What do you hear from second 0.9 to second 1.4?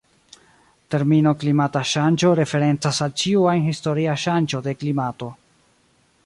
Termino